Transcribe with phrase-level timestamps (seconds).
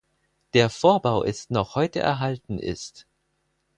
[0.55, 3.05] Der Vorbau ist noch heute erhalten ist.